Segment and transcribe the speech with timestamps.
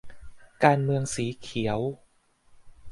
[0.63, 1.79] การเมืองสีเขียว'